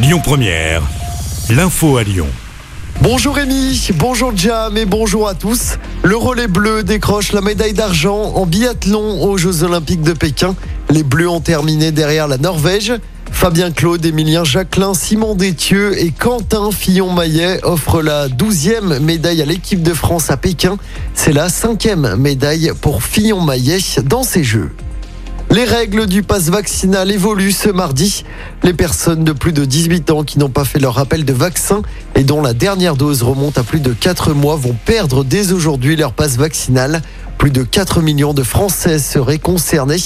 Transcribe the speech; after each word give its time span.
Lyon 0.00 0.20
Première, 0.22 0.82
l'info 1.50 1.96
à 1.96 2.04
Lyon. 2.04 2.28
Bonjour 3.02 3.34
Rémi, 3.34 3.88
bonjour 3.96 4.30
Jam 4.36 4.76
et 4.76 4.84
bonjour 4.84 5.26
à 5.26 5.34
tous. 5.34 5.76
Le 6.04 6.16
relais 6.16 6.46
bleu 6.46 6.84
décroche 6.84 7.32
la 7.32 7.40
médaille 7.40 7.72
d'argent 7.72 8.32
en 8.36 8.46
biathlon 8.46 9.24
aux 9.24 9.36
Jeux 9.38 9.64
Olympiques 9.64 10.02
de 10.02 10.12
Pékin. 10.12 10.54
Les 10.88 11.02
Bleus 11.02 11.28
ont 11.28 11.40
terminé 11.40 11.90
derrière 11.90 12.28
la 12.28 12.38
Norvège. 12.38 12.92
Fabien 13.32 13.72
Claude, 13.72 14.06
Émilien 14.06 14.44
Jacquelin, 14.44 14.94
Simon 14.94 15.34
Détieux 15.34 16.00
et 16.00 16.12
Quentin 16.12 16.70
Fillon-Maillet 16.70 17.64
offrent 17.64 18.00
la 18.00 18.28
12e 18.28 19.00
médaille 19.00 19.42
à 19.42 19.46
l'équipe 19.46 19.82
de 19.82 19.94
France 19.94 20.30
à 20.30 20.36
Pékin. 20.36 20.76
C'est 21.14 21.32
la 21.32 21.48
cinquième 21.48 22.14
médaille 22.14 22.70
pour 22.80 23.02
Fillon-Maillet 23.02 23.78
dans 24.04 24.22
ces 24.22 24.44
Jeux. 24.44 24.70
Les 25.50 25.64
règles 25.64 26.06
du 26.06 26.22
pass 26.22 26.50
vaccinal 26.50 27.10
évoluent 27.10 27.52
ce 27.52 27.70
mardi. 27.70 28.24
Les 28.62 28.74
personnes 28.74 29.24
de 29.24 29.32
plus 29.32 29.54
de 29.54 29.64
18 29.64 30.10
ans 30.10 30.22
qui 30.22 30.38
n'ont 30.38 30.50
pas 30.50 30.66
fait 30.66 30.78
leur 30.78 30.94
rappel 30.94 31.24
de 31.24 31.32
vaccin 31.32 31.80
et 32.14 32.22
dont 32.22 32.42
la 32.42 32.52
dernière 32.52 32.96
dose 32.96 33.22
remonte 33.22 33.56
à 33.56 33.62
plus 33.62 33.80
de 33.80 33.94
4 33.94 34.34
mois 34.34 34.56
vont 34.56 34.76
perdre 34.84 35.24
dès 35.24 35.52
aujourd'hui 35.52 35.96
leur 35.96 36.12
passe 36.12 36.36
vaccinal. 36.36 37.00
Plus 37.38 37.50
de 37.50 37.62
4 37.62 38.02
millions 38.02 38.34
de 38.34 38.42
Français 38.42 38.98
seraient 38.98 39.38
concernés. 39.38 40.02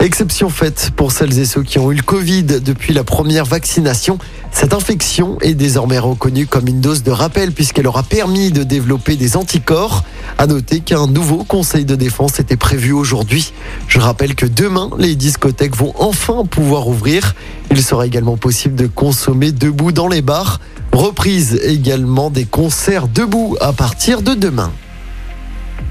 Exception 0.00 0.48
faite 0.48 0.92
pour 0.96 1.12
celles 1.12 1.38
et 1.38 1.44
ceux 1.44 1.64
qui 1.64 1.78
ont 1.78 1.90
eu 1.90 1.96
le 1.96 2.02
Covid 2.02 2.44
depuis 2.44 2.94
la 2.94 3.04
première 3.04 3.44
vaccination. 3.44 4.18
Cette 4.52 4.72
infection 4.72 5.36
est 5.42 5.54
désormais 5.54 5.98
reconnue 5.98 6.46
comme 6.46 6.68
une 6.68 6.80
dose 6.80 7.02
de 7.02 7.10
rappel 7.10 7.52
puisqu'elle 7.52 7.88
aura 7.88 8.04
permis 8.04 8.52
de 8.52 8.62
développer 8.62 9.16
des 9.16 9.36
anticorps. 9.36 10.04
À 10.38 10.46
noter 10.46 10.80
qu'un 10.80 11.06
nouveau 11.08 11.44
conseil 11.44 11.84
de 11.84 11.96
défense 11.96 12.38
était 12.38 12.56
prévu 12.56 12.92
aujourd'hui. 12.92 13.52
Je 13.96 14.00
rappelle 14.02 14.34
que 14.34 14.44
demain, 14.44 14.90
les 14.98 15.16
discothèques 15.16 15.74
vont 15.74 15.94
enfin 15.98 16.44
pouvoir 16.44 16.86
ouvrir. 16.86 17.34
Il 17.70 17.82
sera 17.82 18.04
également 18.04 18.36
possible 18.36 18.74
de 18.74 18.86
consommer 18.86 19.52
debout 19.52 19.90
dans 19.90 20.06
les 20.06 20.20
bars. 20.20 20.60
Reprise 20.92 21.58
également 21.64 22.28
des 22.28 22.44
concerts 22.44 23.08
debout 23.08 23.56
à 23.58 23.72
partir 23.72 24.20
de 24.20 24.34
demain. 24.34 24.70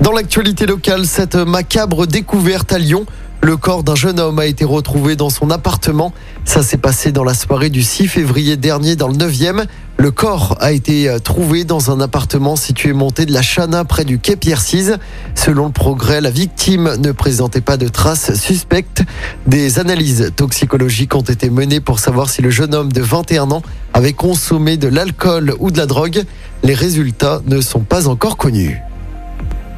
Dans 0.01 0.11
l'actualité 0.11 0.67
locale, 0.67 1.07
cette 1.07 1.33
macabre 1.33 2.05
découverte 2.05 2.71
à 2.73 2.77
Lyon. 2.77 3.07
Le 3.45 3.57
corps 3.57 3.83
d'un 3.83 3.93
jeune 3.93 4.19
homme 4.19 4.39
a 4.39 4.47
été 4.47 4.65
retrouvé 4.65 5.15
dans 5.15 5.29
son 5.29 5.51
appartement. 5.51 6.11
Ça 6.45 6.63
s'est 6.63 6.79
passé 6.79 7.11
dans 7.11 7.23
la 7.23 7.35
soirée 7.35 7.69
du 7.69 7.83
6 7.83 8.07
février 8.07 8.57
dernier 8.57 8.95
dans 8.95 9.07
le 9.07 9.13
9e. 9.13 9.65
Le 9.97 10.09
corps 10.09 10.57
a 10.61 10.71
été 10.71 11.07
euh, 11.07 11.19
trouvé 11.19 11.63
dans 11.63 11.91
un 11.91 12.01
appartement 12.01 12.55
situé 12.55 12.91
monté 12.91 13.27
de 13.27 13.31
la 13.31 13.43
Chana 13.43 13.85
près 13.85 14.03
du 14.03 14.17
quai 14.17 14.35
Pierre-Cise. 14.35 14.97
Selon 15.35 15.67
le 15.67 15.71
progrès, 15.71 16.21
la 16.21 16.31
victime 16.31 16.95
ne 16.97 17.11
présentait 17.11 17.61
pas 17.61 17.77
de 17.77 17.87
traces 17.87 18.33
suspectes. 18.33 19.03
Des 19.45 19.77
analyses 19.77 20.31
toxicologiques 20.35 21.13
ont 21.13 21.21
été 21.21 21.51
menées 21.51 21.81
pour 21.81 21.99
savoir 21.99 22.31
si 22.31 22.41
le 22.41 22.49
jeune 22.49 22.73
homme 22.73 22.91
de 22.91 23.01
21 23.01 23.51
ans 23.51 23.61
avait 23.93 24.13
consommé 24.13 24.77
de 24.77 24.87
l'alcool 24.87 25.53
ou 25.59 25.69
de 25.69 25.77
la 25.77 25.85
drogue. 25.85 26.23
Les 26.63 26.73
résultats 26.73 27.43
ne 27.45 27.61
sont 27.61 27.81
pas 27.81 28.07
encore 28.07 28.37
connus. 28.37 28.81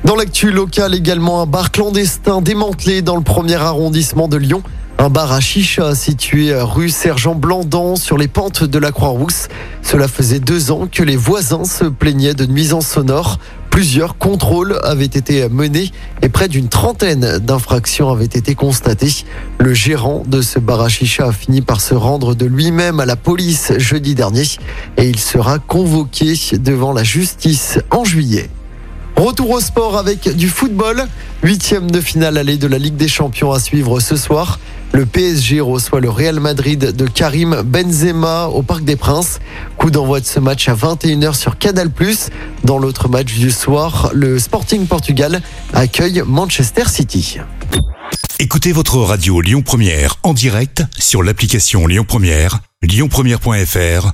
Dans 0.08 0.16
l'actu 0.16 0.52
locale 0.52 0.96
également, 0.96 1.42
un 1.42 1.46
bar 1.46 1.70
clandestin 1.70 2.40
démantelé 2.42 3.02
dans 3.02 3.18
le 3.18 3.24
premier 3.24 3.56
arrondissement 3.56 4.30
de 4.30 4.38
Lyon. 4.38 4.64
Un 5.00 5.10
bar 5.10 5.34
à 5.34 5.42
chicha 5.42 5.96
situé 5.96 6.56
rue 6.56 6.88
Sergent 6.88 7.36
Blandan 7.36 7.98
sur 7.98 8.18
les 8.18 8.30
pentes 8.30 8.64
de 8.64 8.80
la 8.80 8.94
Croix-Rousse. 8.94 9.50
Cela 9.82 10.08
faisait 10.08 10.40
deux 10.40 10.72
ans 10.72 10.88
que 10.90 11.04
les 11.04 11.18
voisins 11.18 11.66
se 11.66 11.84
plaignaient 11.84 12.34
de 12.34 12.46
nuisances 12.46 12.88
sonores. 12.88 13.38
Plusieurs 13.70 14.18
contrôles 14.18 14.80
avaient 14.86 15.04
été 15.04 15.50
menés 15.50 15.92
et 16.22 16.30
près 16.30 16.48
d'une 16.48 16.70
trentaine 16.70 17.40
d'infractions 17.40 18.10
avaient 18.10 18.24
été 18.24 18.56
constatées. 18.56 19.26
Le 19.60 19.74
gérant 19.74 20.24
de 20.26 20.42
ce 20.42 20.58
bar 20.58 20.80
à 20.80 20.88
chicha 20.88 21.28
a 21.28 21.32
fini 21.34 21.60
par 21.60 21.82
se 21.82 21.96
rendre 21.96 22.34
de 22.34 22.46
lui-même 22.46 23.02
à 23.02 23.06
la 23.06 23.18
police 23.18 23.74
jeudi 23.78 24.16
dernier 24.16 24.46
et 24.96 25.10
il 25.10 25.20
sera 25.20 25.60
convoqué 25.60 26.34
devant 26.54 26.94
la 26.94 27.04
justice 27.04 27.80
en 27.92 28.06
juillet. 28.06 28.50
Retour 29.18 29.50
au 29.50 29.60
sport 29.60 29.98
avec 29.98 30.30
du 30.36 30.48
football. 30.48 31.08
Huitième 31.42 31.90
de 31.90 32.02
finale 32.02 32.38
allée 32.38 32.58
de 32.58 32.68
la 32.68 32.78
Ligue 32.78 32.98
des 32.98 33.08
Champions 33.08 33.52
à 33.52 33.60
suivre 33.60 34.00
ce 34.00 34.16
soir. 34.16 34.60
Le 34.92 35.08
PSG 35.08 35.60
reçoit 35.60 36.00
le 36.00 36.10
Real 36.10 36.40
Madrid 36.40 36.96
de 36.96 37.08
Karim 37.08 37.64
Benzema 37.64 38.46
au 38.46 38.62
Parc 38.62 38.84
des 38.84 38.96
Princes. 38.96 39.40
Coup 39.76 39.90
d'envoi 39.90 40.20
de 40.20 40.26
ce 40.26 40.40
match 40.40 40.70
à 40.70 40.76
21h 40.76 41.34
sur 41.34 41.58
Canal+. 41.58 41.90
Dans 42.64 42.78
l'autre 42.78 43.10
match 43.10 43.34
du 43.34 43.50
soir, 43.50 44.12
le 44.14 44.38
Sporting 44.38 44.86
Portugal 44.86 45.42
accueille 45.74 46.22
Manchester 46.24 46.84
City. 46.88 47.40
Écoutez 48.38 48.72
votre 48.72 48.98
radio 48.98 49.42
Lyon 49.42 49.64
Première 49.64 50.18
en 50.22 50.36
direct 50.36 50.84
sur 51.00 51.24
l'application 51.24 51.88
Lyon 51.88 52.06
Première, 52.08 52.60
lyonpremière.fr 52.84 54.14